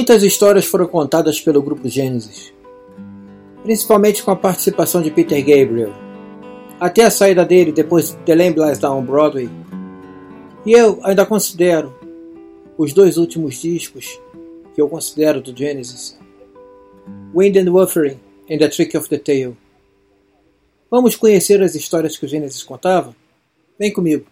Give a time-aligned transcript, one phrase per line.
[0.00, 2.54] Muitas histórias foram contadas pelo grupo Genesis,
[3.62, 5.92] principalmente com a participação de Peter Gabriel,
[6.80, 9.50] até a saída dele depois de The Lamb Lies Down Broadway.
[10.64, 11.94] E eu ainda considero
[12.78, 14.18] os dois últimos discos
[14.74, 16.18] que eu considero do Genesis,
[17.34, 18.18] Wind and Wuthering
[18.50, 19.54] and The Trick of the Tail.
[20.90, 23.14] Vamos conhecer as histórias que o Genesis contava?
[23.78, 24.24] Vem comigo.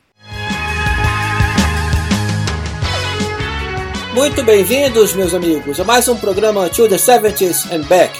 [4.18, 8.18] Muito bem-vindos, meus amigos, a mais um programa To the 70s and Back.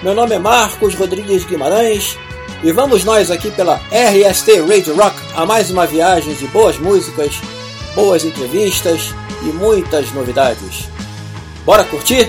[0.00, 2.16] Meu nome é Marcos Rodrigues Guimarães
[2.62, 7.40] e vamos nós aqui pela RST Radio Rock a mais uma viagem de boas músicas,
[7.96, 10.88] boas entrevistas e muitas novidades.
[11.66, 12.28] Bora curtir?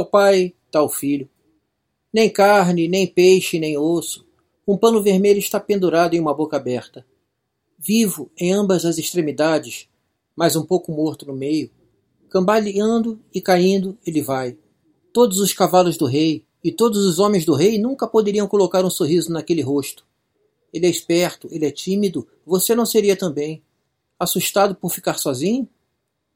[0.00, 1.28] Tal pai, tal filho.
[2.12, 4.26] Nem carne, nem peixe, nem osso.
[4.66, 7.04] Um pano vermelho está pendurado em uma boca aberta
[7.80, 9.88] vivo em ambas as extremidades,
[10.36, 11.70] mas um pouco morto no meio.
[12.28, 14.58] Cambaleando e caindo, ele vai.
[15.14, 18.90] Todos os cavalos do rei e todos os homens do rei nunca poderiam colocar um
[18.90, 20.04] sorriso naquele rosto.
[20.72, 23.62] Ele é esperto, ele é tímido, você não seria também.
[24.18, 25.66] Assustado por ficar sozinho?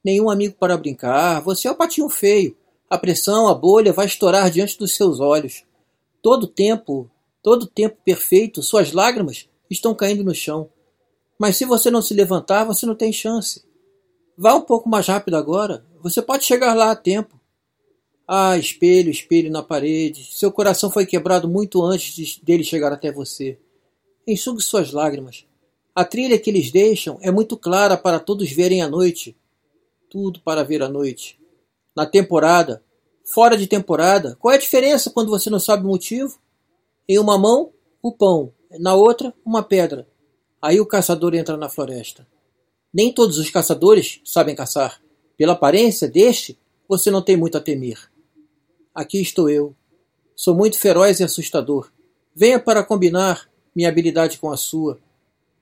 [0.02, 2.56] Nenhum amigo para brincar, você é o patinho feio.
[2.88, 5.64] A pressão, a bolha vai estourar diante dos seus olhos.
[6.22, 7.10] Todo tempo,
[7.42, 10.68] todo tempo perfeito, suas lágrimas estão caindo no chão.
[11.38, 13.64] Mas se você não se levantar, você não tem chance.
[14.36, 15.84] Vá um pouco mais rápido agora.
[16.02, 17.40] Você pode chegar lá a tempo.
[18.26, 20.30] Ah, espelho, espelho na parede.
[20.32, 23.58] Seu coração foi quebrado muito antes de, dele chegar até você.
[24.26, 25.44] Enxugue suas lágrimas.
[25.94, 29.36] A trilha que eles deixam é muito clara para todos verem à noite.
[30.10, 31.38] Tudo para ver à noite.
[31.96, 32.82] Na temporada,
[33.24, 36.38] fora de temporada, qual é a diferença quando você não sabe o motivo?
[37.08, 37.72] Em uma mão,
[38.02, 40.08] o pão, na outra, uma pedra.
[40.60, 42.26] Aí o caçador entra na floresta.
[42.92, 45.00] Nem todos os caçadores sabem caçar.
[45.36, 48.10] Pela aparência deste, você não tem muito a temer.
[48.94, 49.74] Aqui estou eu.
[50.36, 51.92] Sou muito feroz e assustador.
[52.34, 54.98] Venha para combinar minha habilidade com a sua.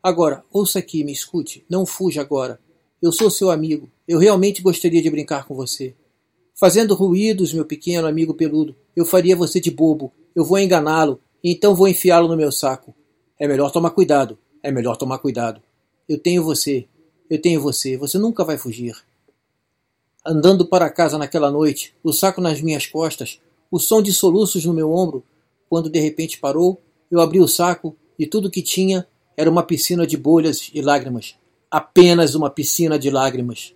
[0.02, 1.64] Agora, ouça aqui, me escute.
[1.68, 2.60] Não fuja agora.
[3.00, 3.90] Eu sou seu amigo.
[4.06, 5.94] Eu realmente gostaria de brincar com você.
[6.54, 10.12] Fazendo ruídos, meu pequeno amigo peludo, eu faria você de bobo.
[10.34, 12.94] Eu vou enganá-lo, então vou enfiá-lo no meu saco.
[13.38, 14.38] É melhor tomar cuidado.
[14.62, 15.60] É melhor tomar cuidado.
[16.08, 16.86] Eu tenho você.
[17.28, 17.96] Eu tenho você.
[17.96, 18.94] Você nunca vai fugir.
[20.24, 23.40] Andando para casa naquela noite, o saco nas minhas costas,
[23.70, 25.24] o som de soluços no meu ombro,
[25.68, 29.06] quando de repente parou, eu abri o saco e tudo que tinha
[29.36, 31.34] era uma piscina de bolhas e lágrimas.
[31.70, 33.74] Apenas uma piscina de lágrimas.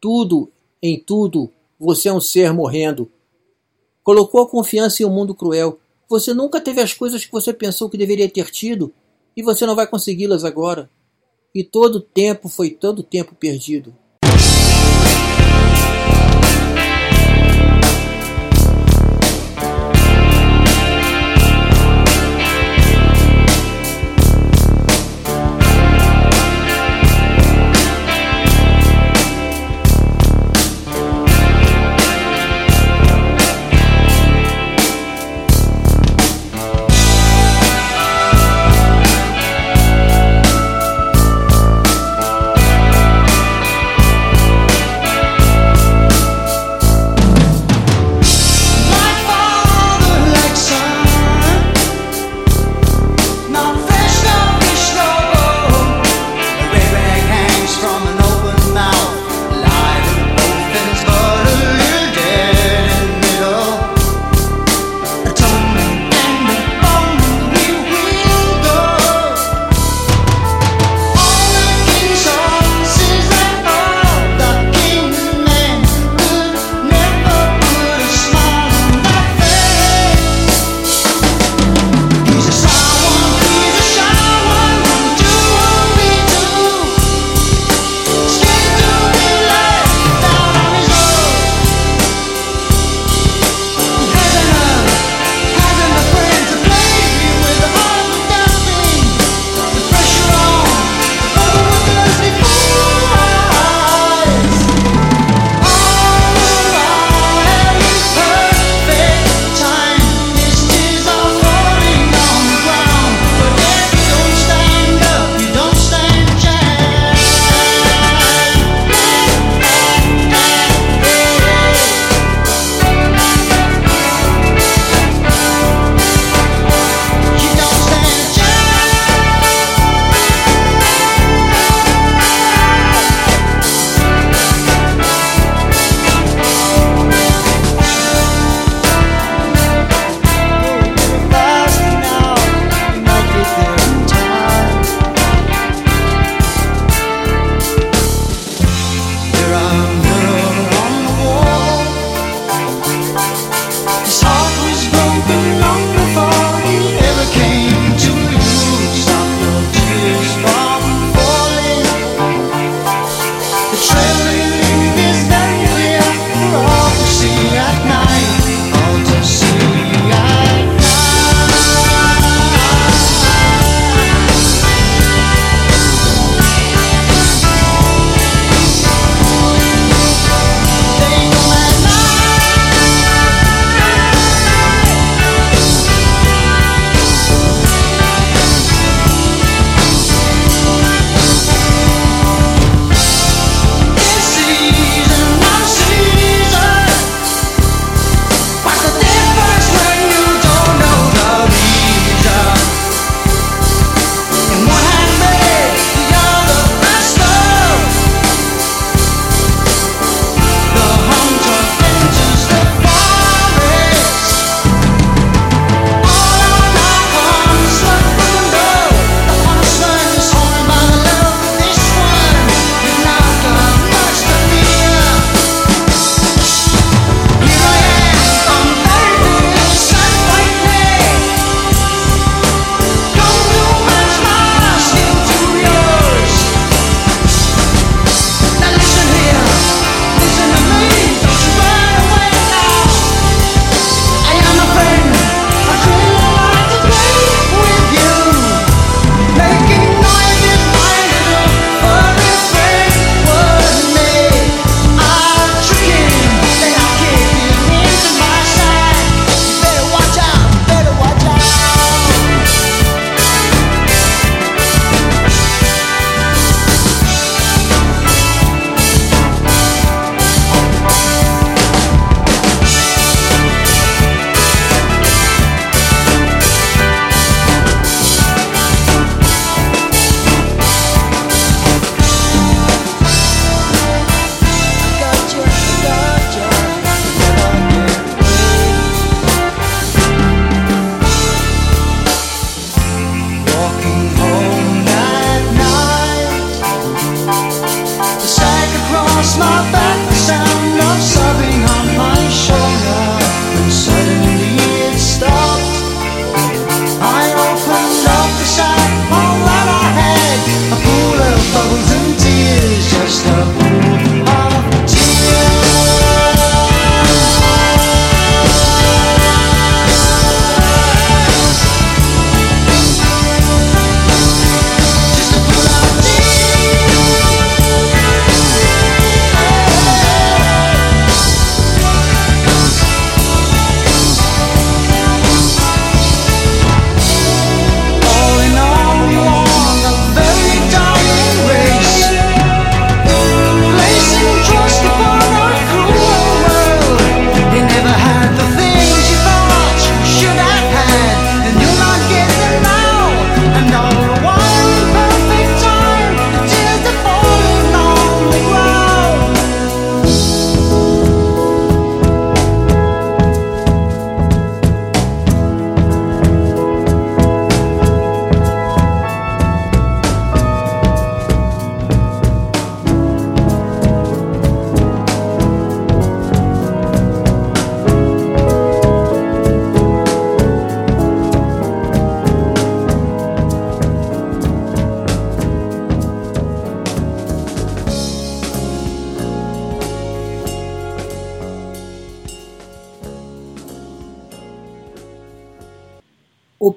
[0.00, 3.10] Tudo, em tudo, você é um ser morrendo.
[4.02, 5.78] Colocou a confiança em um mundo cruel.
[6.08, 8.92] Você nunca teve as coisas que você pensou que deveria ter tido
[9.36, 10.90] e você não vai consegui-las agora.
[11.54, 13.94] E todo tempo foi todo tempo perdido.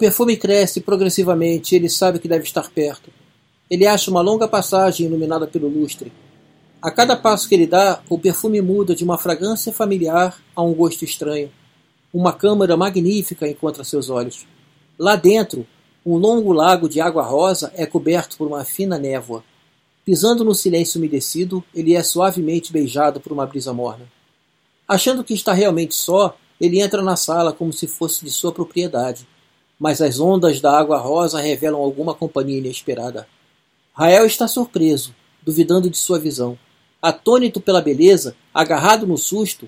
[0.02, 3.12] Perfume cresce progressivamente e ele sabe que deve estar perto.
[3.70, 6.12] Ele acha uma longa passagem iluminada pelo lustre.
[6.82, 10.74] A cada passo que ele dá, o perfume muda de uma fragrância familiar a um
[10.74, 11.52] gosto estranho.
[12.12, 14.48] Uma câmara magnífica encontra seus olhos.
[14.98, 15.68] Lá dentro,
[16.04, 19.44] um longo lago de água rosa é coberto por uma fina névoa.
[20.04, 24.12] Pisando no silêncio umedecido, ele é suavemente beijado por uma brisa morna.
[24.88, 29.28] Achando que está realmente só, ele entra na sala como se fosse de sua propriedade
[29.82, 33.28] mas as ondas da água rosa revelam alguma companhia inesperada.
[33.92, 35.12] Rael está surpreso,
[35.42, 36.56] duvidando de sua visão.
[37.02, 39.68] Atônito pela beleza, agarrado no susto,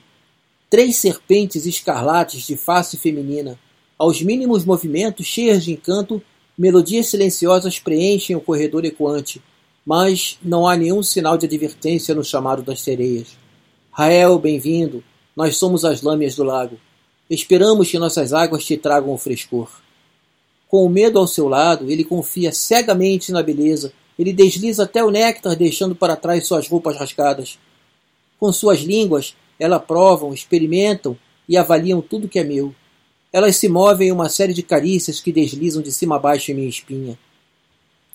[0.70, 3.58] três serpentes escarlates de face feminina,
[3.98, 6.22] aos mínimos movimentos cheias de encanto,
[6.56, 9.42] melodias silenciosas preenchem o corredor ecoante,
[9.84, 13.36] mas não há nenhum sinal de advertência no chamado das sereias.
[13.90, 15.04] Rael, bem-vindo.
[15.36, 16.78] Nós somos as lâmias do lago.
[17.28, 19.82] Esperamos que nossas águas te tragam o frescor.
[20.74, 23.94] Com o medo ao seu lado, ele confia cegamente na beleza.
[24.18, 27.60] Ele desliza até o néctar, deixando para trás suas roupas rasgadas.
[28.40, 31.16] Com suas línguas, elas provam, experimentam
[31.48, 32.74] e avaliam tudo que é meu.
[33.32, 36.56] Elas se movem em uma série de carícias que deslizam de cima a baixo em
[36.56, 37.20] minha espinha.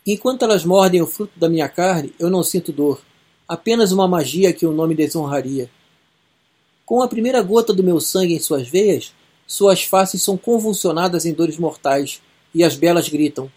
[0.04, 3.00] Enquanto elas mordem o fruto da minha carne, eu não sinto dor,
[3.46, 5.70] apenas uma magia que o nome desonraria.
[6.84, 9.14] Com a primeira gota do meu sangue em suas veias,
[9.46, 12.20] suas faces são convulsionadas em dores mortais,
[12.54, 13.50] e as belas gritam: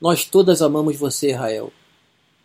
[0.00, 1.72] Nós todas amamos você, Rael.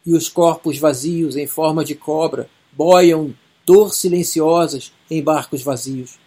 [0.05, 3.33] E os corpos vazios, em forma de cobra, boiam,
[3.65, 6.17] dor silenciosas, em barcos vazios.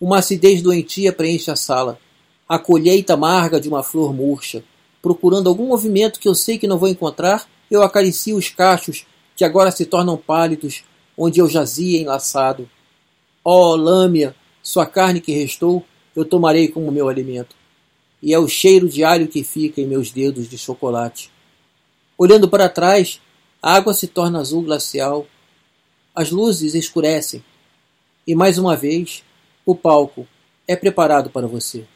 [0.00, 1.98] Uma acidez doentia preenche a sala.
[2.48, 4.64] A colheita amarga de uma flor murcha.
[5.02, 9.44] Procurando algum movimento que eu sei que não vou encontrar, eu acaricio os cachos que
[9.44, 10.82] agora se tornam pálidos,
[11.16, 12.68] onde eu jazia enlaçado.
[13.44, 15.84] Ó oh, lâmia, sua carne que restou,
[16.16, 17.59] eu tomarei como meu alimento
[18.22, 21.30] e é o cheiro de alho que fica em meus dedos de chocolate.
[22.18, 23.20] Olhando para trás,
[23.62, 25.26] a água se torna azul glacial,
[26.14, 27.44] as luzes escurecem,
[28.26, 29.24] e mais uma vez,
[29.64, 30.26] o palco
[30.66, 31.86] é preparado para você.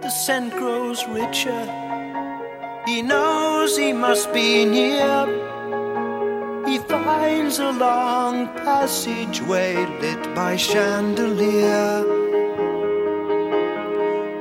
[0.00, 1.66] The scent grows richer.
[2.86, 5.26] He knows he must be near.
[6.66, 12.04] He finds a long passageway lit by chandelier.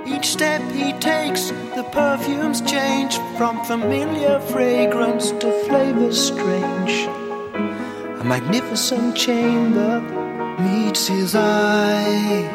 [0.08, 7.08] Each step he takes, the perfumes change from familiar fragrance to flavors strange.
[8.20, 10.02] A magnificent chamber
[10.60, 12.46] meets his eye.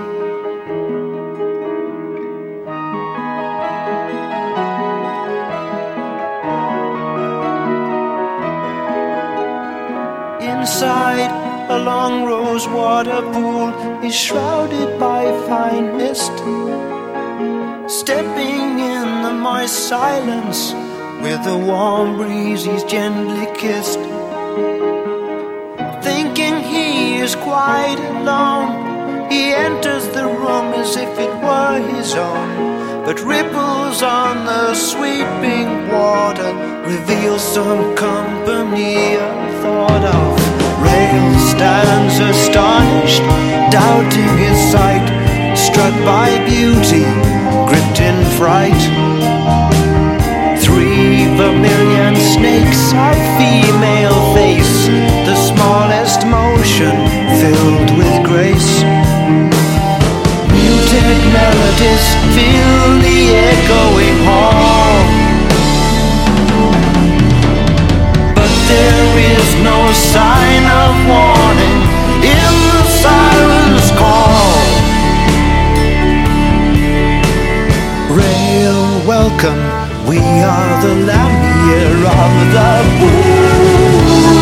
[10.41, 11.33] Inside,
[11.69, 13.71] a long rose water pool
[14.05, 16.90] is shrouded by fine mist.
[17.91, 20.73] Stepping in the moist silence
[21.25, 23.99] with the warm breeze he's gently kissed.
[26.01, 33.05] Thinking he is quite alone, he enters the room as if it were his own.
[33.05, 36.53] But ripples on the sweeping water
[36.87, 40.31] reveal some company unthought of.
[40.81, 43.23] Rail stands astonished,
[43.73, 45.07] doubting his sight,
[45.57, 48.83] struck by beauty gripped in fright.
[50.59, 54.89] Three vermilion snakes of female face,
[55.29, 56.95] the smallest motion
[57.39, 58.73] filled with grace.
[60.51, 63.21] Muted melodies fill the
[63.55, 64.97] echoing hall.
[68.35, 70.60] But there is no sign
[80.11, 81.87] We are the Lamia
[82.19, 84.41] of the Bull.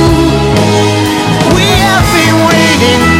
[1.54, 3.17] We have been waiting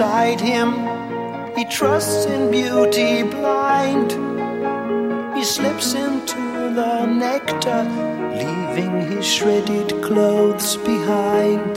[0.00, 0.70] beside him.
[1.54, 4.12] He trusts in beauty blind.
[5.36, 6.40] He slips into
[6.80, 7.82] the nectar,
[8.42, 11.72] leaving his shredded clothes behind.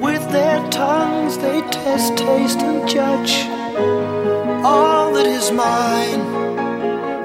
[0.00, 3.34] With their tongues they test, taste, and judge
[4.64, 6.22] all that is mine.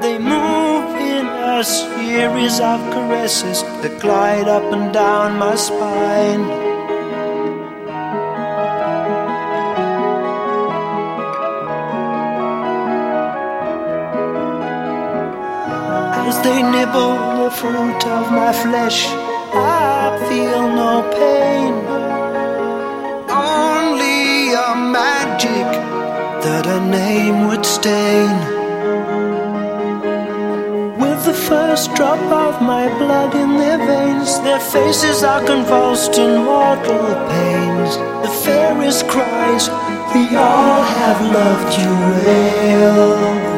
[0.02, 6.73] They move in a series of caresses that glide up and down my spine.
[16.44, 19.08] They nibble the fruit of my flesh,
[19.54, 21.74] I feel no pain.
[23.30, 25.68] Only a magic
[26.44, 28.36] that a name would stain.
[31.00, 36.44] With the first drop of my blood in their veins, their faces are convulsed in
[36.44, 37.92] mortal pains.
[38.26, 39.70] The fairest cries,
[40.14, 41.94] We all have loved you
[42.26, 43.53] well.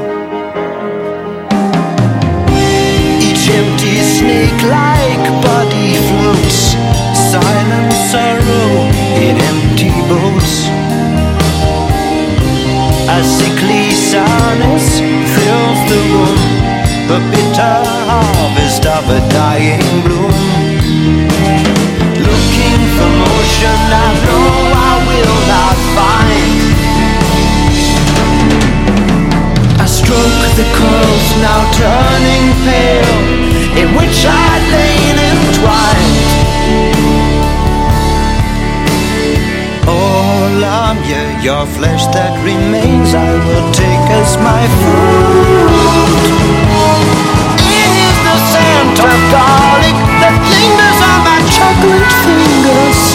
[17.56, 20.28] Bitter harvest of a dying bloom
[22.20, 26.68] Looking for motion I know I will not find
[29.80, 33.24] I stroke the curls now turning pale
[33.80, 36.28] in which I lain entwined.
[39.88, 46.45] All on you, your flesh that remains, I will take as my food.
[49.00, 53.15] Of garlic that lingers on my chocolate fingers.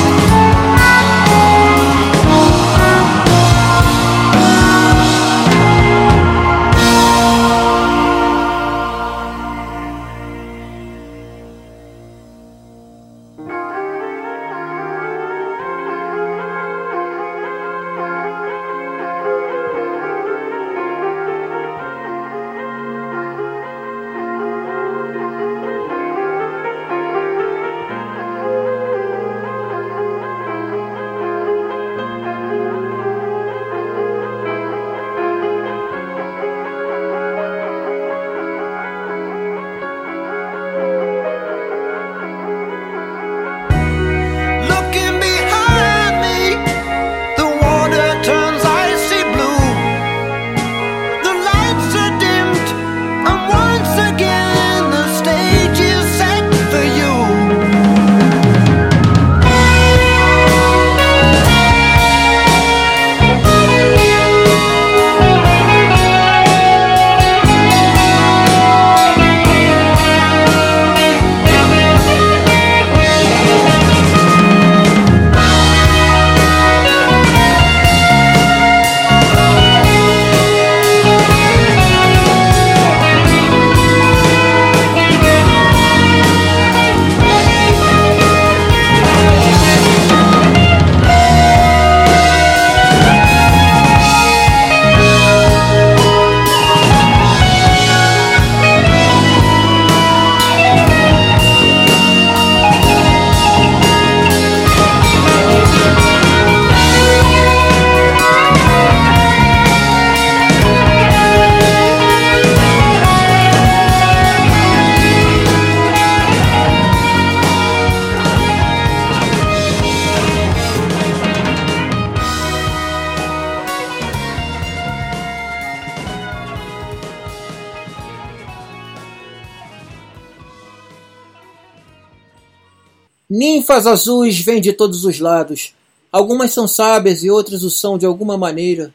[133.33, 135.73] Ninfas azuis vêm de todos os lados.
[136.11, 138.93] Algumas são sábias e outras o são de alguma maneira.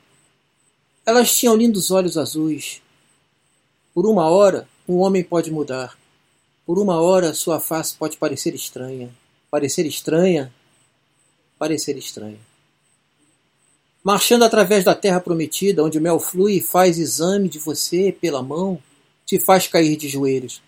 [1.06, 2.82] Elas tinham lindos olhos azuis.
[3.93, 5.98] Por uma hora, um homem pode mudar.
[6.65, 9.10] Por uma hora, sua face pode parecer estranha.
[9.50, 10.54] Parecer estranha?
[11.58, 12.39] Parecer estranha.
[14.04, 18.43] Marchando através da terra prometida, onde o mel flui e faz exame de você pela
[18.43, 18.78] mão,
[19.26, 20.62] te faz cair de joelhos.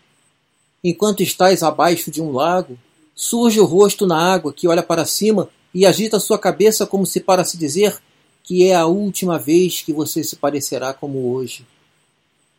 [0.82, 2.80] Enquanto estás abaixo de um lago,
[3.20, 7.20] Surge o rosto na água que olha para cima e agita sua cabeça como se
[7.20, 8.00] para se dizer
[8.44, 11.66] que é a última vez que você se parecerá como hoje.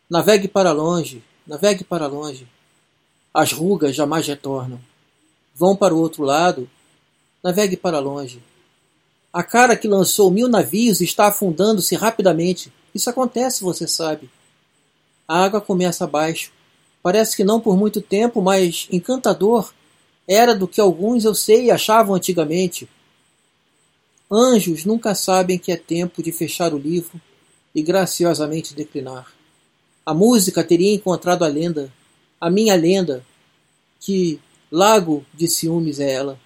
[0.09, 2.45] Navegue para longe, navegue para longe.
[3.33, 4.81] As rugas jamais retornam.
[5.55, 6.69] Vão para o outro lado,
[7.41, 8.43] navegue para longe.
[9.31, 12.73] A cara que lançou mil navios está afundando-se rapidamente.
[12.93, 14.29] Isso acontece, você sabe.
[15.25, 16.51] A água começa abaixo.
[17.01, 19.73] Parece que não por muito tempo, mas encantador.
[20.31, 22.87] Era do que alguns eu sei achavam antigamente.
[24.31, 27.19] Anjos nunca sabem que é tempo de fechar o livro
[27.73, 29.33] e graciosamente declinar.
[30.05, 31.91] A música teria encontrado a lenda,
[32.39, 33.25] a minha lenda,
[33.99, 34.39] que
[34.71, 36.39] lago de ciúmes é ela.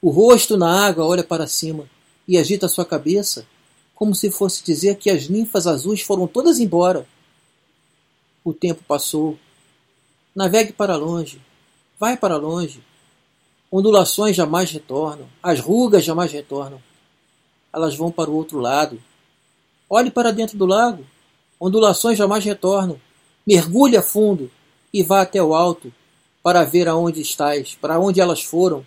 [0.00, 1.86] O rosto na água olha para cima
[2.26, 3.46] e agita sua cabeça,
[3.94, 7.06] como se fosse dizer que as ninfas azuis foram todas embora.
[8.42, 9.38] O tempo passou.
[10.34, 11.38] Navegue para longe.
[12.00, 12.85] Vai para longe.
[13.70, 15.26] Ondulações jamais retornam.
[15.42, 16.80] As rugas jamais retornam.
[17.74, 19.02] Elas vão para o outro lado.
[19.88, 21.04] Olhe para dentro do lago.
[21.60, 23.00] Ondulações jamais retornam.
[23.46, 24.50] Mergulhe a fundo
[24.92, 25.92] e vá até o alto
[26.42, 28.86] para ver aonde estás, para onde elas foram.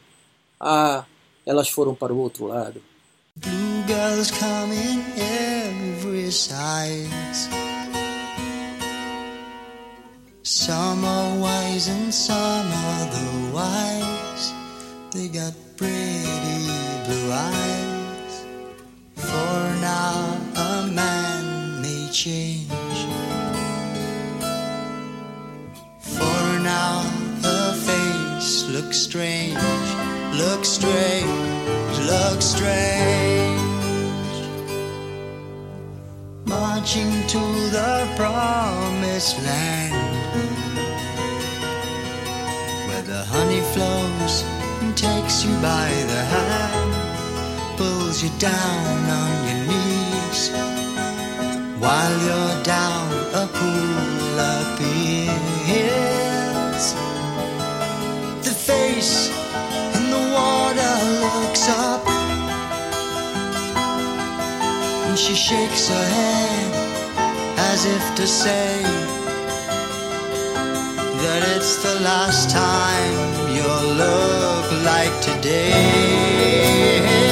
[0.59, 1.05] Ah,
[1.45, 2.81] elas foram para o outro lado.
[3.35, 7.49] Blue girls come in every size.
[10.43, 14.58] Some are wise and some otherwise.
[15.19, 16.63] They got pretty
[17.05, 18.45] blue eyes.
[19.17, 22.99] For now, a man may change.
[25.99, 27.01] For now,
[27.43, 29.59] her face looks strange,
[30.39, 31.27] looks strange
[32.07, 33.59] looks strange.
[36.45, 37.41] Marching to
[37.75, 40.15] the promised land
[42.87, 44.58] where the honey flows
[45.29, 50.49] takes you by the hand, pulls you down on your knees
[51.77, 55.25] while you're down a pool appears.
[58.43, 59.29] The face
[59.97, 62.03] in the water looks up
[65.05, 66.71] and she shakes her head
[67.71, 68.98] as if to say
[71.21, 73.13] that it's the last time
[73.53, 77.28] you'll look like today.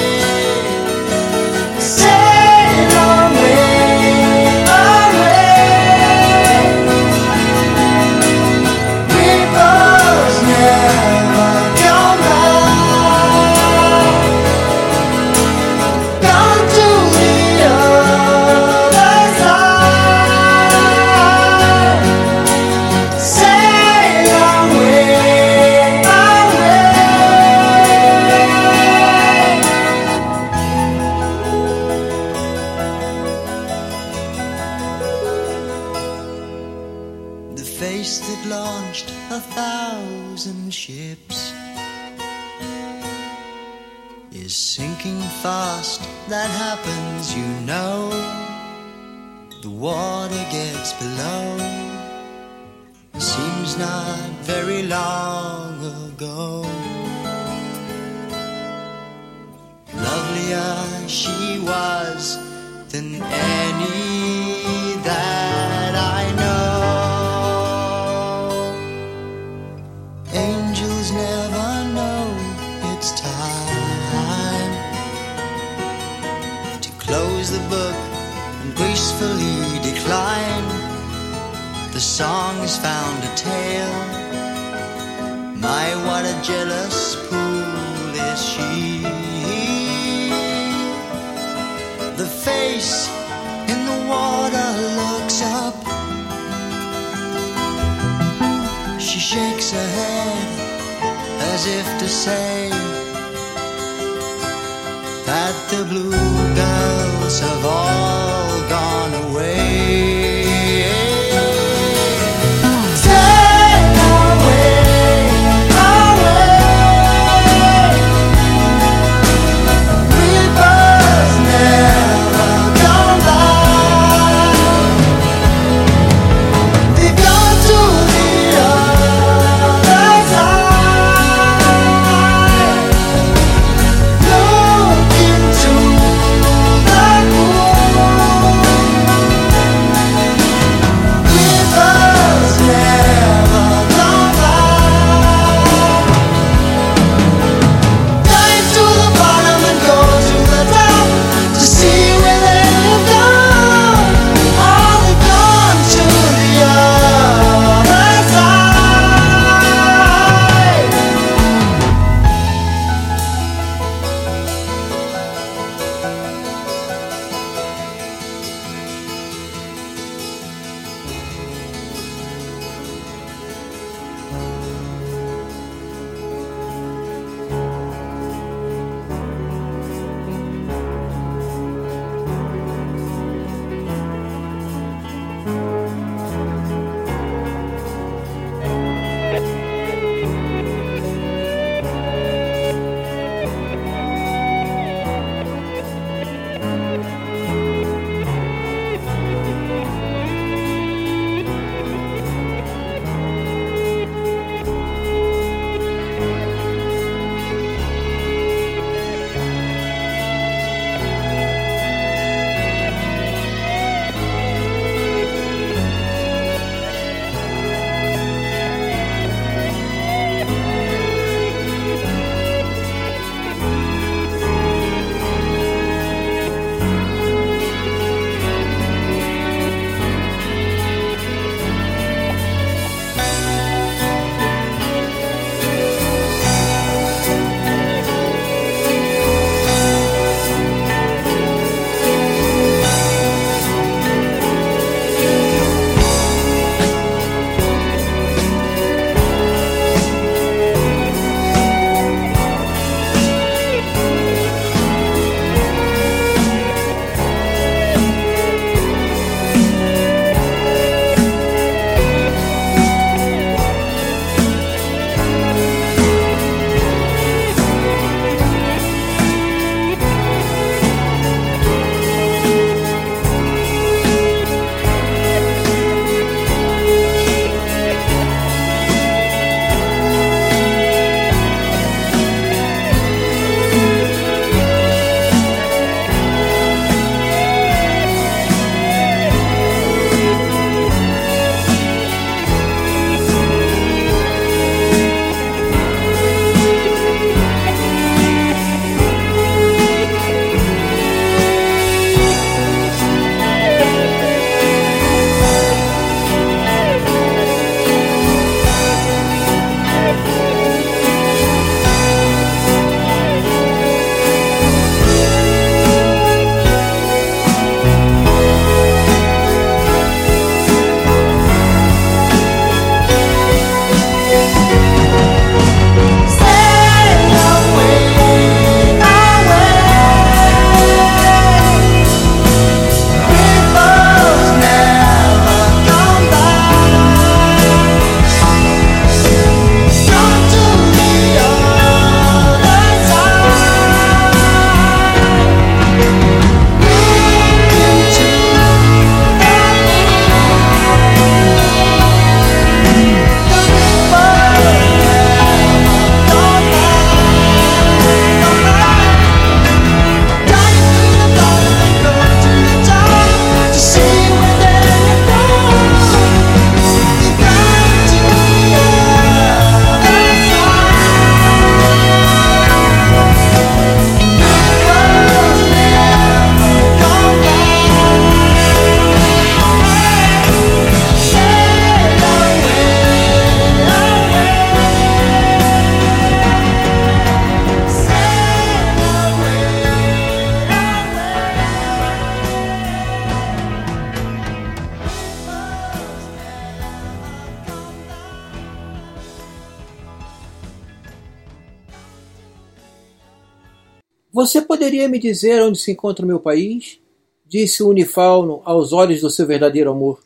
[405.17, 406.99] Me dizer onde se encontra o meu país?
[407.45, 410.23] Disse o Unifauno aos olhos do seu verdadeiro amor.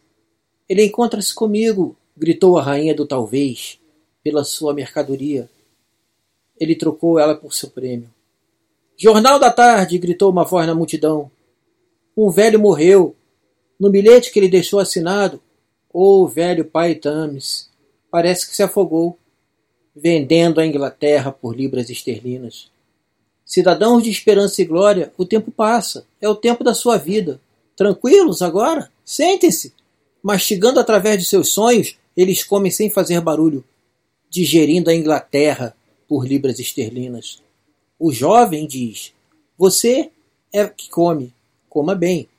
[0.68, 3.80] Ele encontra-se comigo, gritou a rainha do talvez,
[4.22, 5.50] pela sua mercadoria.
[6.60, 8.10] Ele trocou ela por seu prêmio.
[8.98, 9.98] Jornal da tarde!
[9.98, 11.32] gritou uma voz na multidão.
[12.16, 13.16] Um velho morreu.
[13.80, 15.42] No bilhete que ele deixou assinado,
[15.92, 17.70] o oh, velho pai Tames,
[18.12, 19.18] parece que se afogou,
[19.96, 22.70] vendendo a Inglaterra por libras esterlinas.
[23.52, 27.38] Cidadãos de esperança e glória, o tempo passa, é o tempo da sua vida.
[27.76, 28.90] Tranquilos agora?
[29.04, 29.74] Sentem-se.
[30.24, 33.62] Mastigando através de seus sonhos, eles comem sem fazer barulho,
[34.30, 35.76] digerindo a Inglaterra
[36.08, 37.44] por libras esterlinas.
[38.00, 39.12] O jovem diz:
[39.58, 40.12] Você
[40.54, 41.34] é que come,
[41.68, 42.30] coma bem.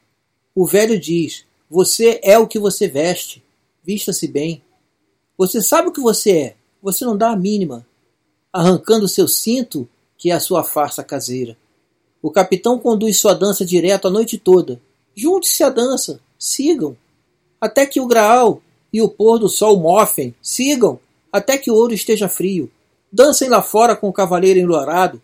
[0.54, 3.44] O velho diz: Você é o que você veste,
[3.84, 4.62] vista-se bem.
[5.36, 7.86] Você sabe o que você é, você não dá a mínima.
[8.50, 9.86] Arrancando seu cinto,
[10.22, 11.56] que é a sua farsa caseira.
[12.22, 14.80] O capitão conduz sua dança direto a noite toda.
[15.16, 16.96] Junte-se à dança, sigam,
[17.60, 21.00] até que o graal e o pôr do sol mofem, sigam,
[21.32, 22.70] até que o ouro esteja frio.
[23.10, 25.20] Dancem lá fora com o cavaleiro enluarado,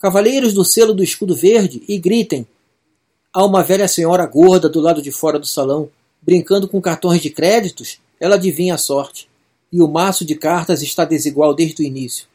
[0.00, 2.46] cavaleiros do selo do escudo verde, e gritem.
[3.30, 5.90] Há uma velha senhora gorda do lado de fora do salão,
[6.22, 9.28] brincando com cartões de créditos, ela adivinha a sorte.
[9.70, 12.27] E o maço de cartas está desigual desde o início.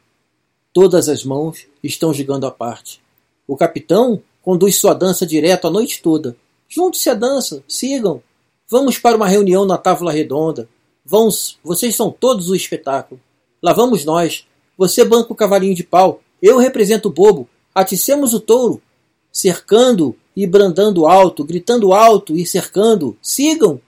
[0.74, 3.00] Todas as mãos estão jogando à parte.
[3.46, 6.36] O capitão conduz sua dança direto a noite toda.
[6.68, 8.20] Junte-se à dança, sigam.
[8.68, 10.68] Vamos para uma reunião na Távola Redonda.
[11.06, 13.20] Vamos, vocês são todos o espetáculo.
[13.62, 14.48] Lá vamos nós.
[14.76, 16.20] Você banca o cavalinho de pau.
[16.42, 17.48] Eu represento o bobo.
[17.72, 18.82] Aticemos o touro.
[19.30, 23.16] Cercando e brandando alto, gritando alto e cercando.
[23.22, 23.80] Sigam!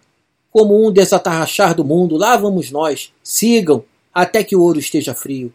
[0.52, 3.12] Como um desatarrachar do mundo, lá vamos nós.
[3.24, 3.82] Sigam,
[4.14, 5.52] até que o ouro esteja frio.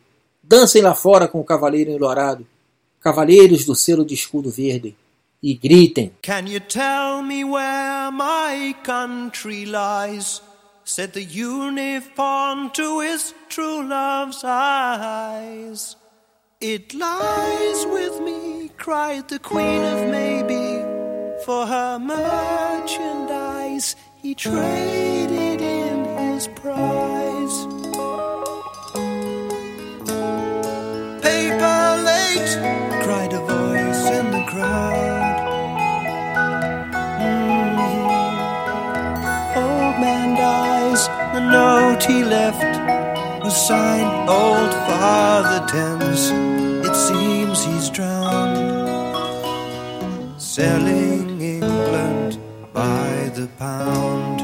[0.51, 2.45] Dancem lá fora com o cavaleiro enlorado,
[2.99, 4.97] cavaleiros do selo de escudo verde,
[5.41, 10.41] e gritem: Can you tell me where my country lies?
[10.83, 15.95] Said the unicorn to his true love's eyes.
[16.59, 20.83] It lies with me, cried the queen of maybe,
[21.45, 27.30] for her merchandise he traded in his prize.
[41.07, 42.63] Dies, the note he left
[43.43, 46.31] was signed Old Father Thames.
[46.87, 48.57] It seems he's drowned,
[50.41, 52.37] selling England
[52.73, 54.41] by the pound.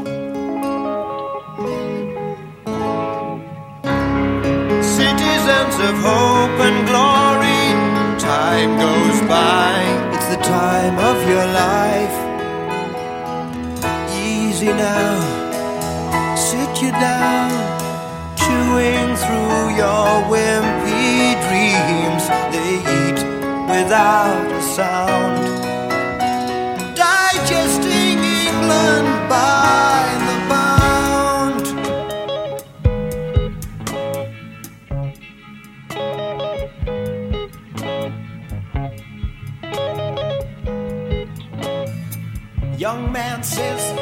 [4.83, 7.63] Citizens of hope and glory
[8.19, 9.73] time goes by.
[10.15, 12.17] It's the time of your life.
[14.11, 15.36] Easy now,
[16.37, 17.49] sit you down,
[18.37, 22.23] chewing through your wimpy dreams.
[22.53, 23.19] They eat
[23.67, 25.35] without a sound,
[26.95, 31.63] digesting England by the pound.
[42.79, 43.96] Young man says.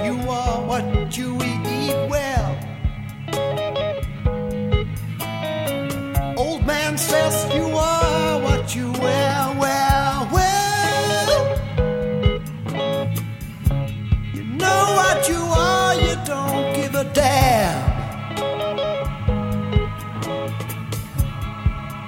[17.15, 17.75] dam.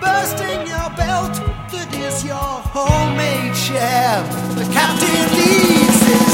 [0.01, 1.33] Bursting your belt,
[1.71, 2.35] that is your
[2.75, 4.21] homemade chair.
[4.59, 6.33] The captain leaves his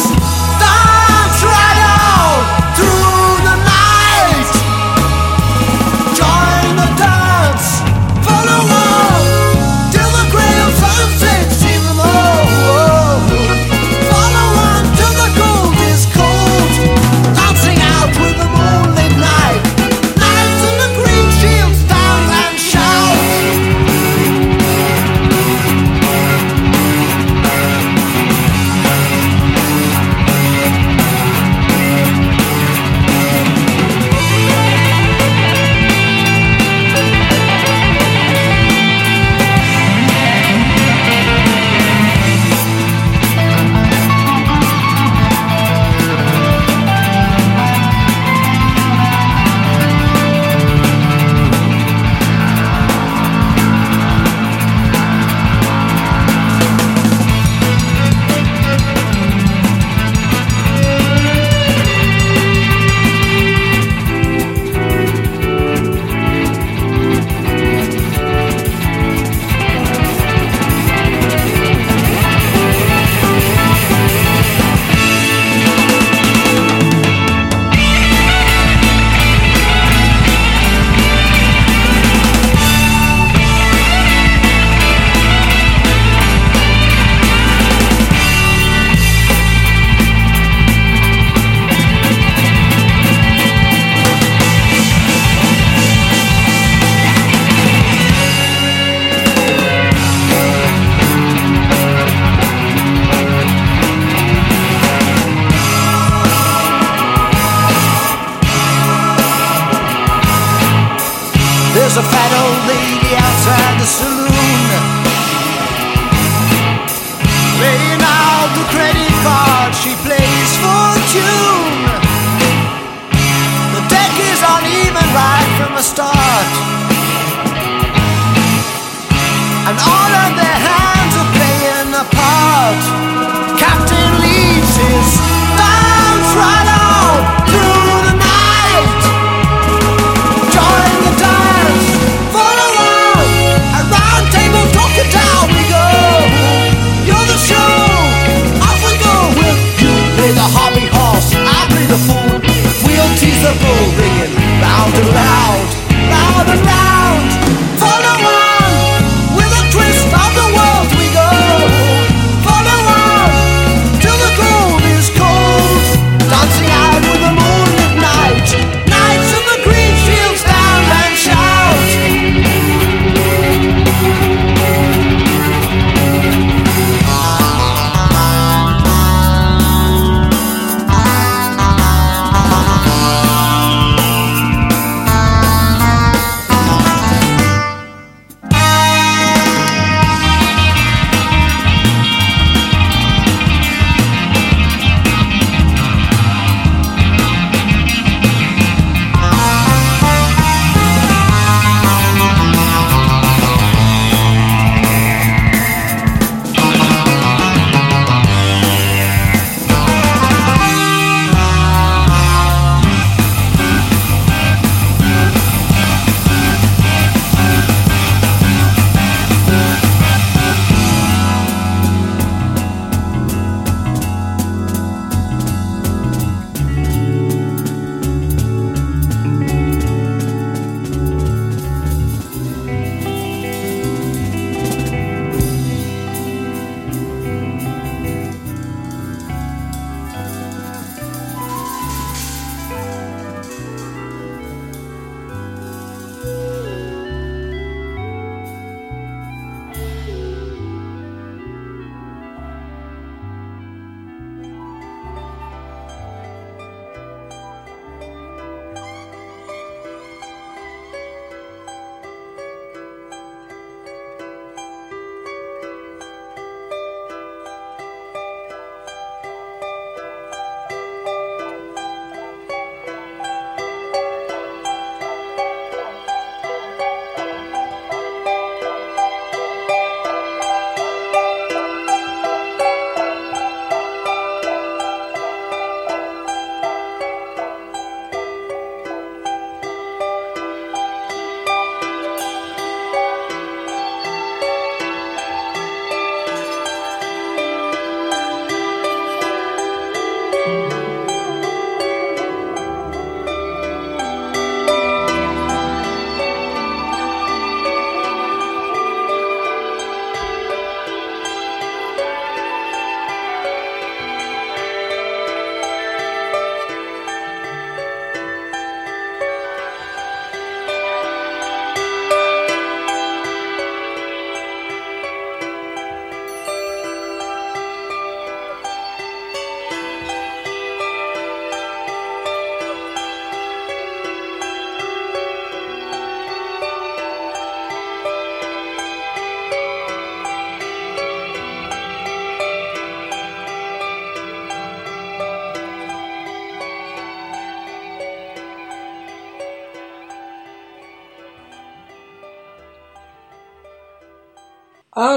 [0.57, 1.12] star.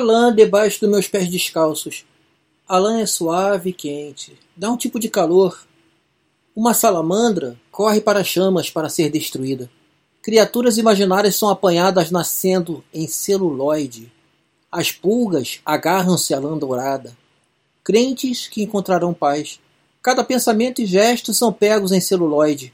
[0.06, 2.04] Lã debaixo dos meus pés descalços.
[2.68, 5.66] A lã é suave e quente, dá um tipo de calor.
[6.54, 9.68] Uma salamandra corre para as chamas para ser destruída.
[10.22, 14.10] Criaturas imaginárias são apanhadas nascendo em celuloide.
[14.70, 17.16] As pulgas agarram-se à lã dourada.
[17.84, 19.60] Crentes que encontrarão paz.
[20.02, 22.72] Cada pensamento e gesto são pegos em celuloide.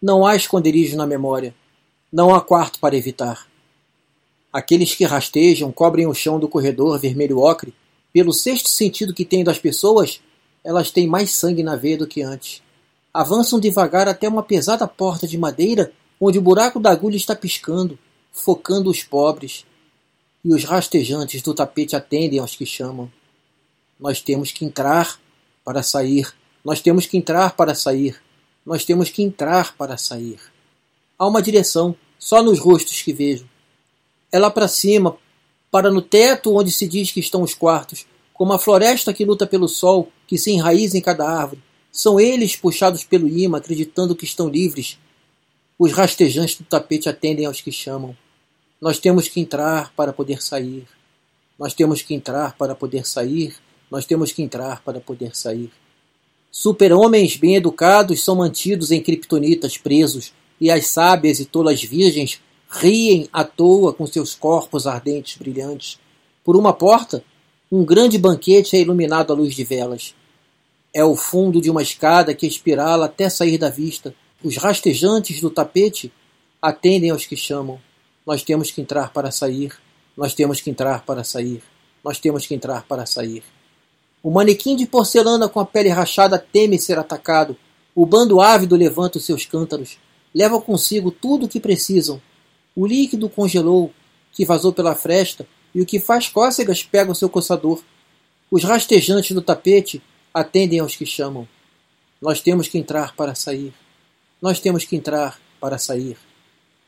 [0.00, 1.54] Não há esconderijo na memória.
[2.12, 3.46] Não há quarto para evitar.
[4.56, 7.74] Aqueles que rastejam cobrem o chão do corredor vermelho ocre.
[8.10, 10.22] Pelo sexto sentido que têm das pessoas,
[10.64, 12.62] elas têm mais sangue na veia do que antes.
[13.12, 17.98] Avançam devagar até uma pesada porta de madeira onde o buraco da agulha está piscando,
[18.32, 19.66] focando os pobres.
[20.42, 23.12] E os rastejantes do tapete atendem aos que chamam.
[24.00, 25.20] Nós temos que entrar
[25.62, 26.32] para sair.
[26.64, 28.18] Nós temos que entrar para sair.
[28.64, 30.40] Nós temos que entrar para sair.
[31.18, 33.46] Há uma direção, só nos rostos que vejo
[34.32, 35.16] é lá para cima,
[35.70, 39.46] para no teto onde se diz que estão os quartos, como a floresta que luta
[39.46, 41.62] pelo sol, que se enraiza em cada árvore.
[41.90, 44.98] São eles puxados pelo imã, acreditando que estão livres.
[45.78, 48.16] Os rastejantes do tapete atendem aos que chamam.
[48.80, 50.86] Nós temos que entrar para poder sair.
[51.58, 53.56] Nós temos que entrar para poder sair.
[53.90, 55.70] Nós temos que entrar para poder sair.
[56.50, 62.40] Super-homens bem educados são mantidos em criptonitas presos, e as sábias e tolas virgens
[62.78, 65.98] riem à toa com seus corpos ardentes brilhantes.
[66.44, 67.24] Por uma porta,
[67.70, 70.14] um grande banquete é iluminado à luz de velas.
[70.94, 74.14] É o fundo de uma escada que espirala até sair da vista.
[74.42, 76.12] Os rastejantes do tapete
[76.60, 77.80] atendem aos que chamam.
[78.26, 79.72] Nós temos que entrar para sair.
[80.16, 81.62] Nós temos que entrar para sair.
[82.04, 83.42] Nós temos que entrar para sair.
[84.22, 87.56] O manequim de porcelana com a pele rachada teme ser atacado.
[87.94, 89.98] O bando ávido levanta os seus cântaros.
[90.34, 92.20] Leva consigo tudo o que precisam
[92.76, 93.90] o líquido congelou,
[94.32, 97.82] que vazou pela fresta, e o que faz cócegas pega o seu coçador.
[98.50, 100.02] Os rastejantes do tapete
[100.32, 101.48] atendem aos que chamam.
[102.20, 103.72] Nós temos que entrar para sair.
[104.40, 106.18] Nós temos que entrar para sair.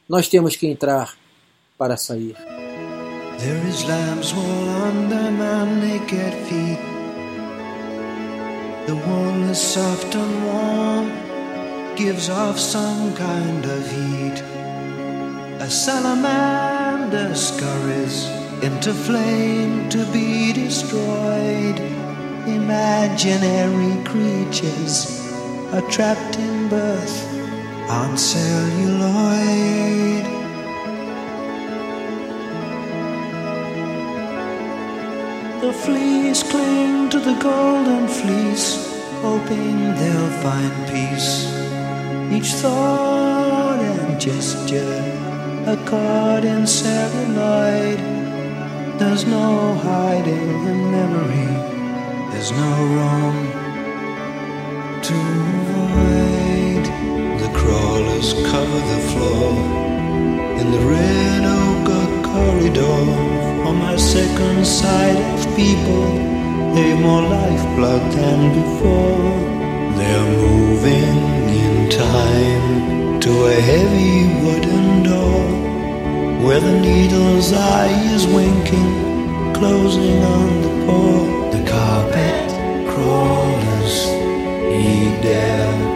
[0.07, 1.17] Nós temos que entrar
[1.79, 2.37] para sair.
[3.39, 6.79] There is lamb's wool under my naked feet.
[8.87, 11.13] The wool is soft and warm,
[11.95, 14.58] gives off some kind of heat.
[15.61, 18.27] A salamander scurries
[18.63, 21.81] into flame to be destroyed.
[22.47, 25.33] Imaginary creatures
[25.73, 27.19] are trapped in birth
[27.91, 29.19] on celluloid.
[35.61, 41.53] The fleas cling to the golden fleece, hoping they'll find peace.
[42.31, 45.18] Each thought and gesture
[45.71, 47.99] a in celluloid.
[48.99, 51.53] There's no hiding in memory.
[52.33, 53.37] There's no room
[55.09, 55.19] to
[55.61, 56.85] avoid.
[57.43, 59.53] The crawlers cover the floor
[60.61, 63.01] in the red ochre corridor.
[63.69, 66.07] On my second sight of people,
[66.75, 69.29] they've more lifeblood than before.
[69.99, 71.19] They're moving
[71.63, 75.18] in time to a heavy wooden door
[76.49, 81.53] where the needle's eye is winking, closing on the pore.
[81.53, 82.49] The carpet
[82.89, 84.07] crawlers,
[84.73, 85.88] he dare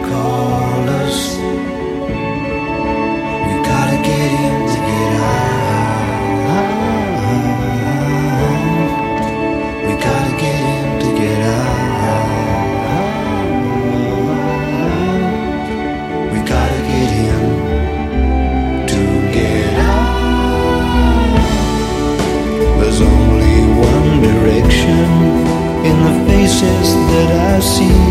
[26.53, 28.01] faces that I see.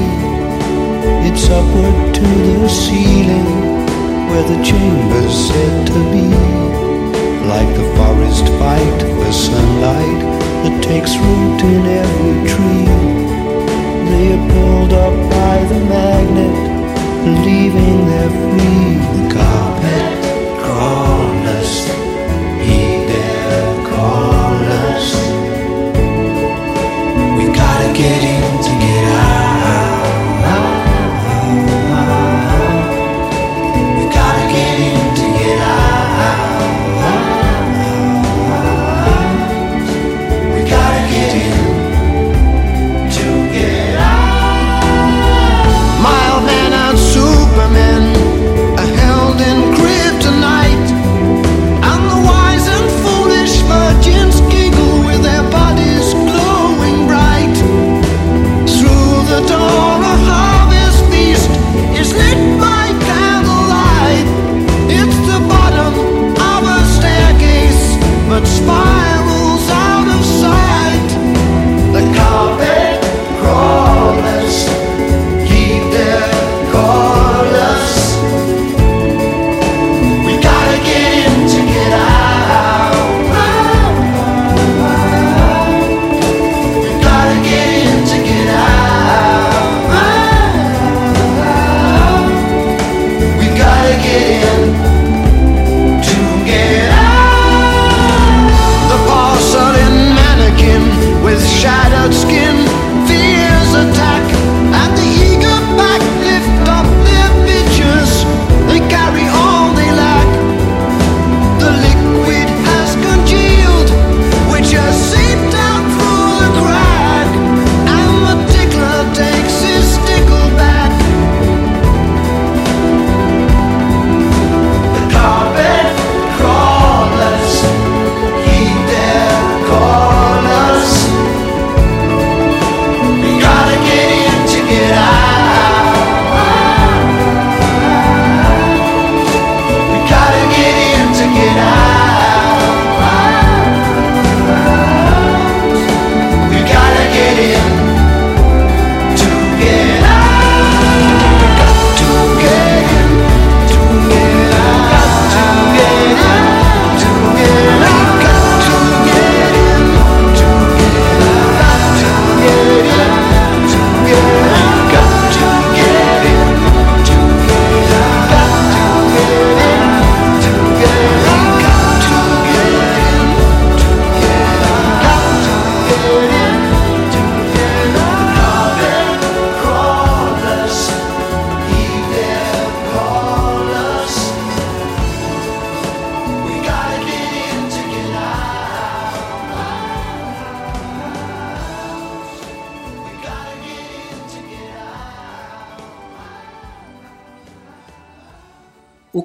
[1.28, 2.28] It's upward to
[2.60, 3.48] the ceiling
[4.28, 6.28] where the chamber's said to be.
[7.52, 10.20] Like the forest fight for sunlight
[10.62, 12.86] that takes root in every tree.
[14.10, 16.54] They are pulled up by the magnet,
[17.44, 18.92] leaving their free.
[19.18, 21.92] The carpet crawlers
[28.02, 28.31] Superman, uh,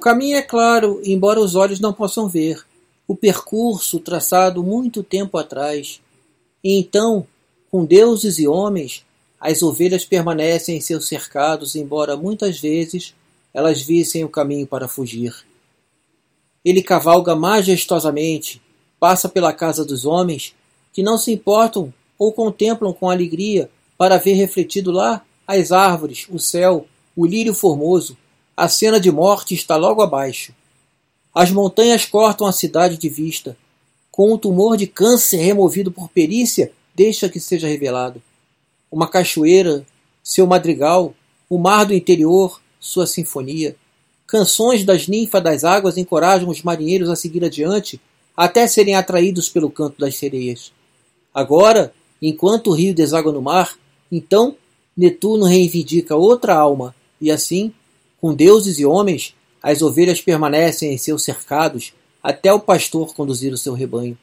[0.08, 2.64] caminho é claro, embora os olhos não possam ver.
[3.06, 6.00] O percurso traçado muito tempo atrás.
[6.64, 7.26] E então,
[7.70, 9.04] com deuses e homens,
[9.38, 13.14] as ovelhas permanecem em seus cercados, embora muitas vezes
[13.52, 15.34] elas vissem o caminho para fugir.
[16.64, 18.62] Ele cavalga majestosamente,
[18.98, 20.54] passa pela casa dos homens,
[20.90, 26.38] que não se importam ou contemplam com alegria para ver refletido lá as árvores, o
[26.38, 28.16] céu, o lírio formoso,
[28.58, 30.52] a cena de morte está logo abaixo.
[31.32, 33.56] As montanhas cortam a cidade de vista.
[34.10, 38.20] Com o tumor de câncer removido por perícia, deixa que seja revelado.
[38.90, 39.86] Uma cachoeira,
[40.24, 41.14] seu madrigal,
[41.48, 43.76] o mar do interior, sua sinfonia.
[44.26, 48.00] Canções das ninfas das águas encorajam os marinheiros a seguir adiante
[48.36, 50.72] até serem atraídos pelo canto das sereias.
[51.32, 53.78] Agora, enquanto o rio deságua no mar,
[54.10, 54.56] então
[54.96, 57.72] Netuno reivindica outra alma, e assim,
[58.20, 61.92] com deuses e homens, as ovelhas permanecem em seus cercados
[62.22, 64.18] até o pastor conduzir o seu rebanho.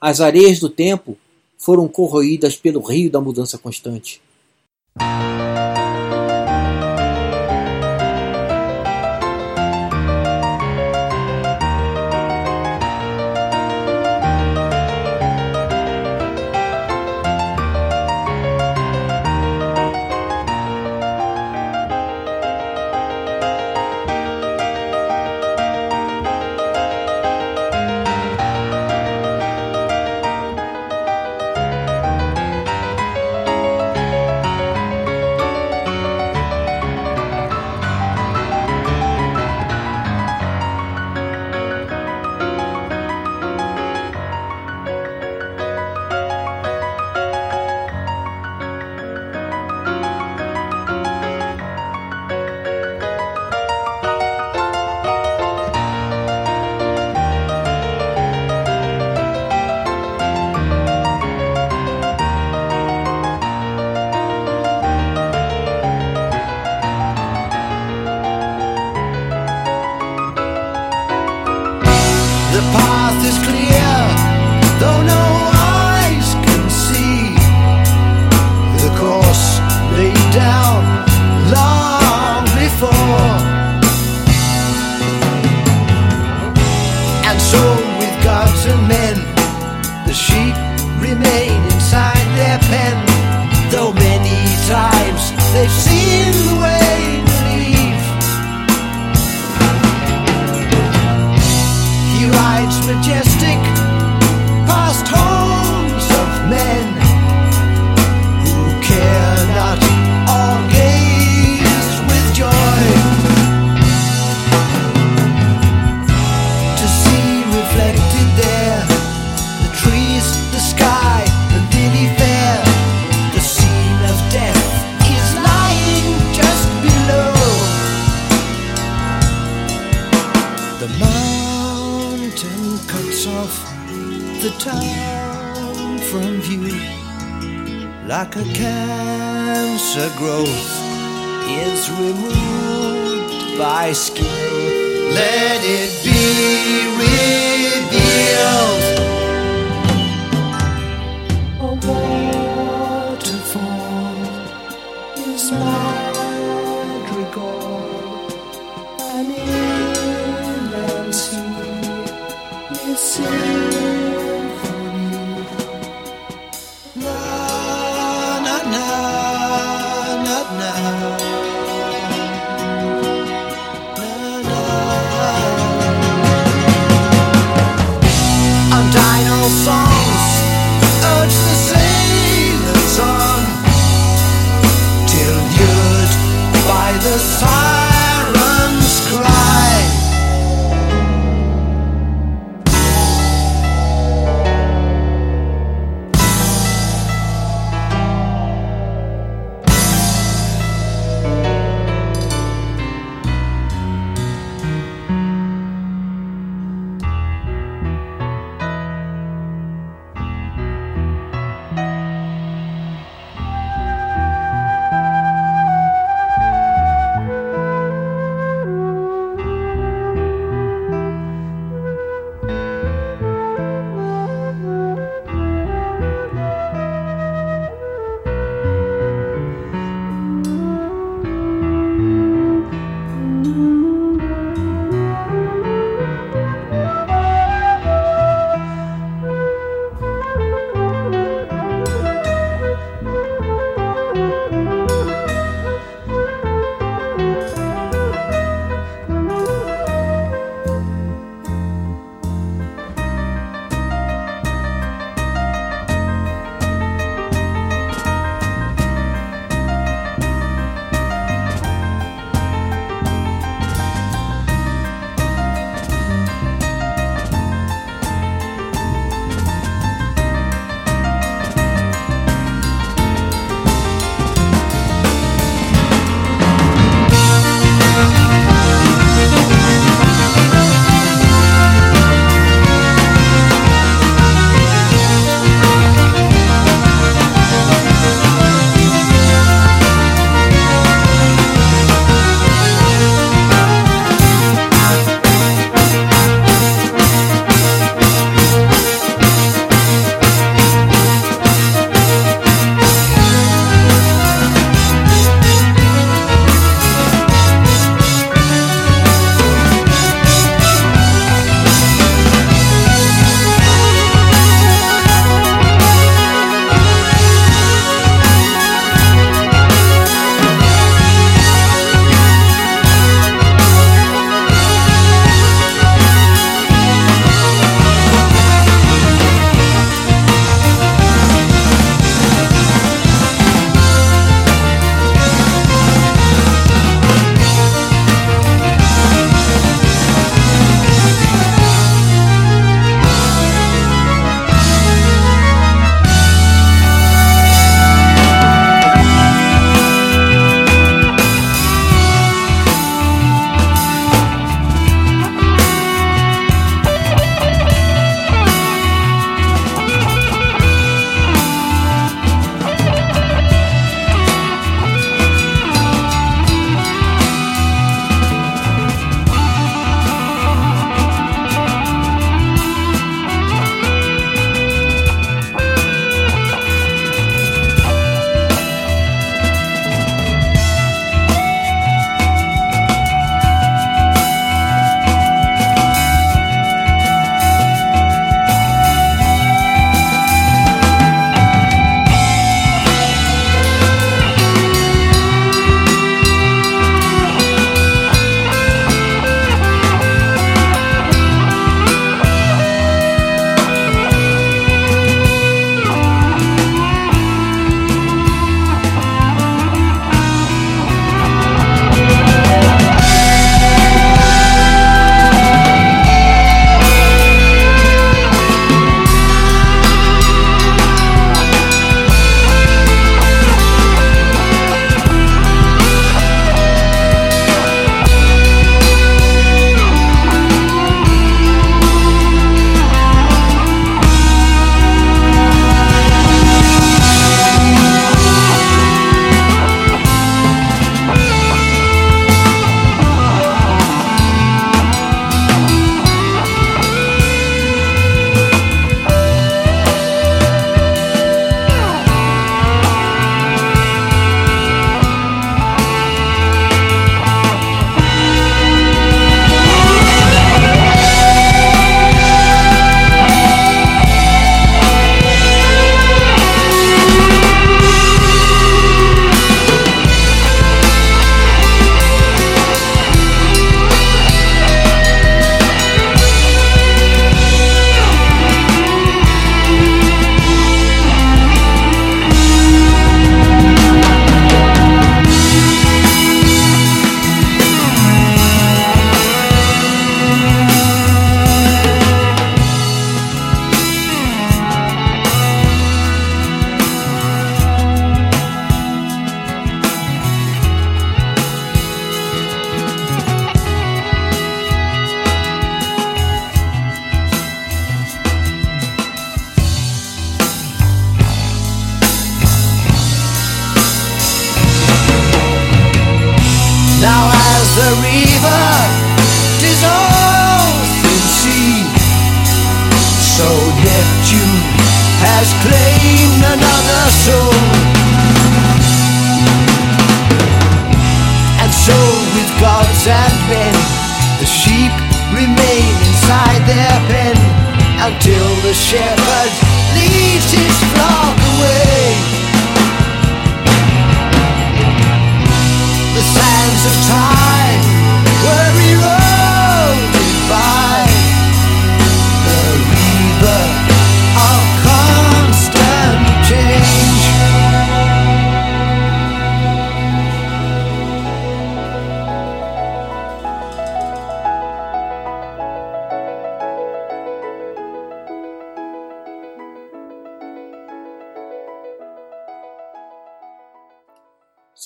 [0.00, 1.16] As areias do tempo
[1.56, 4.20] foram corroídas pelo rio da mudança constante.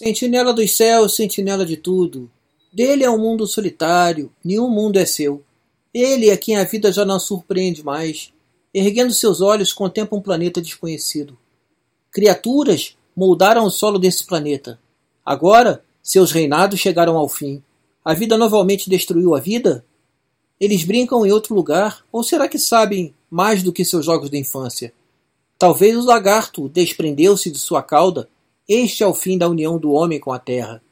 [0.03, 2.29] Sentinela dos céus, sentinela de tudo.
[2.73, 5.45] Dele é um mundo solitário, nenhum mundo é seu.
[5.95, 8.33] Ele é quem a vida já não surpreende mais.
[8.75, 11.39] Erguendo seus olhos, contempla um planeta desconhecido.
[12.11, 14.77] Criaturas moldaram o solo desse planeta.
[15.25, 17.63] Agora, seus reinados chegaram ao fim.
[18.05, 19.85] A vida novamente destruiu a vida?
[20.59, 24.37] Eles brincam em outro lugar, ou será que sabem mais do que seus jogos de
[24.37, 24.93] infância?
[25.57, 28.29] Talvez o lagarto desprendeu-se de sua cauda
[28.69, 30.83] este é o fim da união do homem com a terra.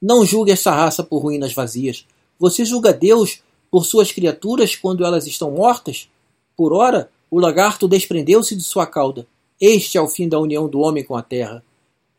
[0.00, 2.06] Não julgue essa raça por ruínas vazias.
[2.38, 6.08] Você julga Deus por suas criaturas quando elas estão mortas?
[6.56, 9.26] Por ora, o lagarto desprendeu-se de sua cauda.
[9.60, 11.64] Este é o fim da união do homem com a terra.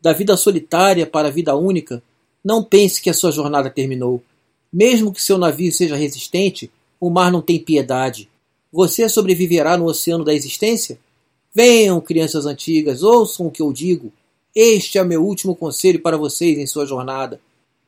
[0.01, 2.01] Da vida solitária para a vida única,
[2.43, 4.21] não pense que a sua jornada terminou.
[4.73, 8.29] Mesmo que seu navio seja resistente, o mar não tem piedade.
[8.71, 10.99] Você sobreviverá no oceano da existência?
[11.53, 14.11] Venham, crianças antigas, ouçam o que eu digo.
[14.55, 17.41] Este é o meu último conselho para vocês em sua jornada.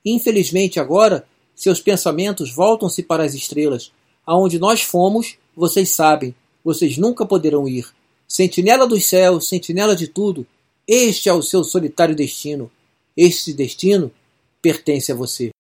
[0.04, 3.92] Infelizmente, agora, seus pensamentos voltam-se para as estrelas.
[4.26, 7.88] Aonde nós fomos, vocês sabem, vocês nunca poderão ir.
[8.28, 10.46] Sentinela dos céus, sentinela de tudo,
[10.86, 12.70] este é o seu solitário destino.
[13.16, 14.12] Este destino
[14.62, 15.52] pertence a você.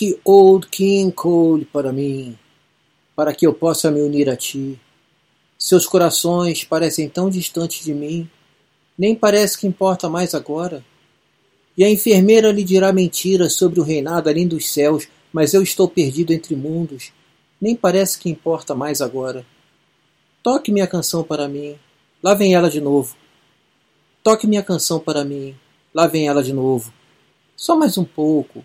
[0.00, 2.38] Toque Old King Cole para mim,
[3.14, 4.80] para que eu possa me unir a ti.
[5.58, 8.26] Seus corações parecem tão distantes de mim,
[8.96, 10.82] nem parece que importa mais agora.
[11.76, 15.86] E a enfermeira lhe dirá mentiras sobre o reinado além dos céus, mas eu estou
[15.86, 17.12] perdido entre mundos,
[17.60, 19.44] nem parece que importa mais agora.
[20.42, 21.76] Toque minha canção para mim,
[22.22, 23.14] lá vem ela de novo.
[24.22, 25.54] Toque minha canção para mim,
[25.92, 26.90] lá vem ela de novo.
[27.54, 28.64] Só mais um pouco,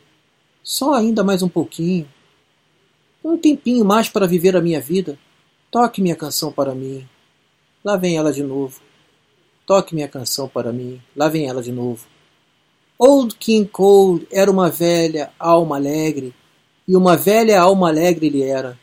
[0.66, 2.10] só ainda mais um pouquinho.
[3.24, 5.16] Um tempinho mais para viver a minha vida.
[5.70, 7.08] Toque minha canção para mim.
[7.84, 8.82] Lá vem ela de novo.
[9.64, 11.00] Toque minha canção para mim.
[11.16, 12.08] Lá vem ela de novo.
[12.98, 16.34] Old King Cole era uma velha alma alegre,
[16.88, 18.80] e uma velha alma alegre ele era.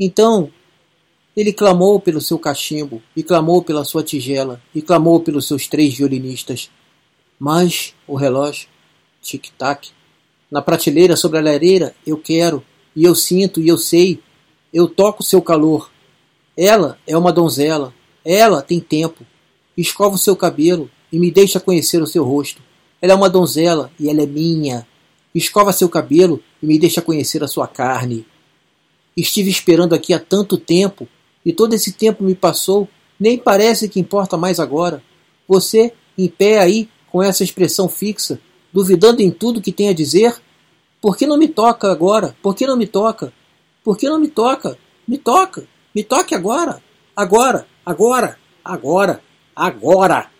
[0.00, 0.50] Então,
[1.36, 5.94] Ele clamou pelo seu cachimbo, e clamou pela sua tigela, e clamou pelos seus três
[5.96, 6.68] violinistas.
[7.38, 8.68] Mas o relógio,
[9.22, 9.92] tic-tac,
[10.50, 12.62] na prateleira sobre a lareira, eu quero,
[12.94, 14.20] e eu sinto, e eu sei,
[14.72, 15.90] eu toco seu calor.
[16.56, 17.94] Ela é uma donzela,
[18.24, 19.24] ela tem tempo.
[19.76, 22.60] Escova o seu cabelo e me deixa conhecer o seu rosto.
[23.00, 24.86] Ela é uma donzela e ela é minha.
[25.34, 28.26] Escova seu cabelo e me deixa conhecer a sua carne.
[29.16, 31.08] Estive esperando aqui há tanto tempo
[31.44, 32.88] e todo esse tempo me passou,
[33.18, 35.02] nem parece que importa mais agora.
[35.46, 38.40] Você, em pé aí, com essa expressão fixa,
[38.72, 40.34] duvidando em tudo que tem a dizer?
[41.00, 42.36] Por que não me toca agora?
[42.42, 43.32] Por que não me toca?
[43.84, 44.76] Por que não me toca?
[45.06, 45.66] Me toca!
[45.94, 46.82] Me toque agora!
[47.16, 47.66] Agora!
[47.84, 48.38] Agora!
[48.64, 49.22] Agora!
[49.54, 50.30] Agora!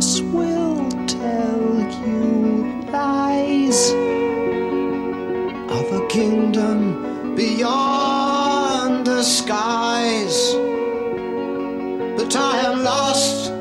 [0.00, 1.60] Will tell
[2.02, 3.90] you lies
[5.78, 10.54] Of a kingdom beyond the skies.
[12.16, 13.52] But I am lost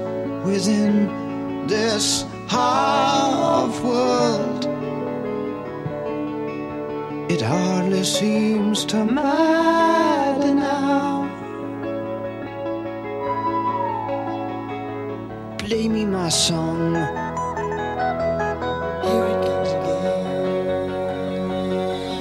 [0.45, 4.63] within this half world.
[7.29, 9.78] It hardly seems to matter
[16.29, 16.93] my song.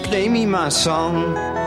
[0.04, 1.57] Play me my song.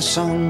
[0.00, 0.47] Song.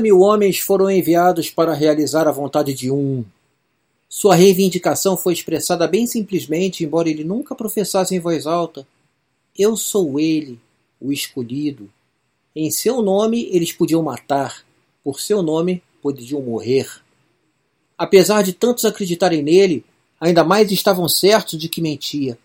[0.00, 3.24] Mil homens foram enviados para realizar a vontade de um.
[4.08, 8.86] Sua reivindicação foi expressada bem simplesmente, embora ele nunca professasse em voz alta:
[9.56, 10.58] Eu sou ele,
[11.00, 11.88] o escolhido.
[12.54, 14.64] Em seu nome eles podiam matar,
[15.04, 16.88] por seu nome podiam morrer.
[17.96, 19.84] Apesar de tantos acreditarem nele,
[20.20, 22.36] ainda mais estavam certos de que mentia,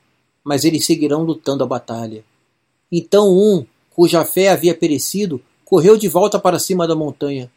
[0.43, 2.23] mas eles seguirão lutando a batalha.
[2.91, 5.41] Então um, cuja fé havia perecido,
[5.75, 7.51] correu de volta para cima da montanha.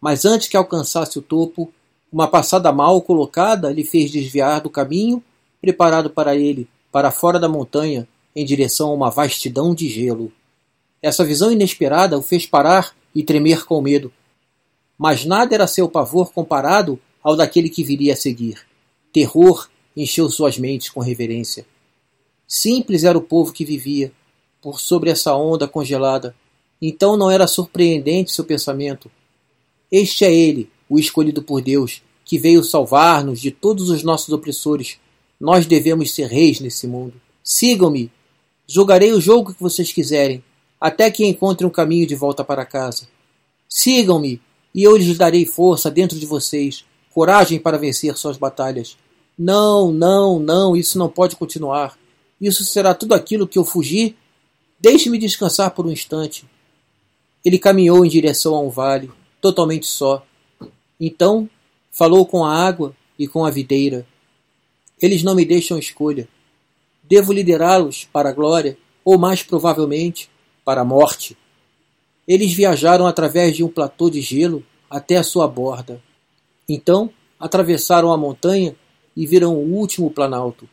[0.00, 1.70] Mas antes que alcançasse o topo,
[2.10, 5.22] uma passada mal colocada lhe fez desviar do caminho
[5.60, 10.32] preparado para ele, para fora da montanha, em direção a uma vastidão de gelo.
[11.02, 14.10] Essa visão inesperada o fez parar e tremer com medo.
[14.96, 18.66] Mas nada era seu pavor comparado ao daquele que viria a seguir.
[19.12, 21.66] Terror encheu suas mentes com reverência.
[22.48, 24.10] Simples era o povo que vivia,
[24.62, 26.34] por sobre essa onda congelada,
[26.80, 29.10] então não era surpreendente seu pensamento.
[29.90, 34.98] Este é ele, o escolhido por Deus, que veio salvar-nos de todos os nossos opressores.
[35.38, 37.14] Nós devemos ser reis nesse mundo.
[37.42, 38.10] Sigam-me.
[38.66, 40.42] Jogarei o jogo que vocês quiserem,
[40.80, 43.08] até que encontrem um caminho de volta para casa.
[43.68, 44.40] Sigam-me,
[44.74, 48.96] e eu lhes darei força dentro de vocês, coragem para vencer suas batalhas.
[49.36, 51.98] Não, não, não, isso não pode continuar.
[52.40, 54.16] Isso será tudo aquilo que eu fugi.
[54.78, 56.44] Deixe-me descansar por um instante.
[57.44, 59.10] Ele caminhou em direção a um vale,
[59.40, 60.24] totalmente só.
[60.98, 61.48] Então,
[61.90, 64.06] falou com a água e com a videira.
[65.00, 66.28] Eles não me deixam escolha.
[67.02, 70.30] Devo liderá-los para a glória, ou mais provavelmente,
[70.64, 71.36] para a morte.
[72.28, 76.02] Eles viajaram através de um platô de gelo até a sua borda.
[76.68, 78.76] Então, atravessaram a montanha
[79.16, 80.68] e viram o último planalto.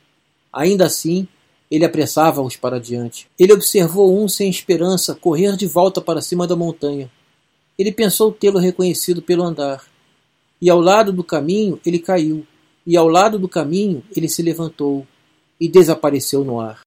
[0.52, 1.28] Ainda assim,
[1.70, 3.28] ele apressava-os para diante.
[3.38, 7.12] Ele observou um sem esperança correr de volta para cima da montanha.
[7.78, 9.84] Ele pensou tê-lo reconhecido pelo andar.
[10.62, 12.46] E ao lado do caminho ele caiu,
[12.86, 15.06] e ao lado do caminho ele se levantou
[15.60, 16.82] e desapareceu no ar.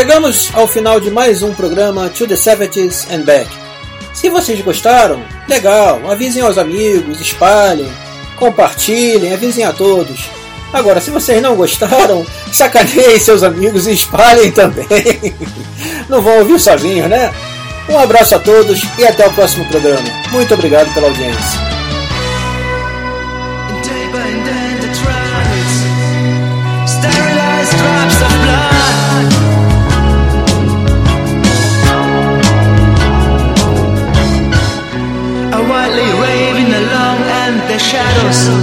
[0.00, 3.46] Chegamos ao final de mais um programa To the 70s and Back.
[4.14, 7.92] Se vocês gostaram, legal, avisem aos amigos, espalhem,
[8.36, 10.30] compartilhem, avisem a todos.
[10.72, 14.88] Agora, se vocês não gostaram, sacaneiem seus amigos e espalhem também.
[16.08, 17.30] Não vão ouvir sozinhos, né?
[17.86, 20.08] Um abraço a todos e até o próximo programa.
[20.32, 21.59] Muito obrigado pela audiência.
[38.32, 38.59] Christ.